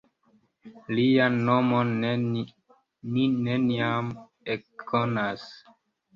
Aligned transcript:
Lian 0.99 1.37
nomon 1.49 1.91
ni 3.11 3.27
neniam 3.43 4.11
ekkonas. 4.57 5.47